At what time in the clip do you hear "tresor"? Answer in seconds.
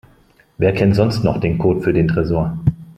2.07-2.57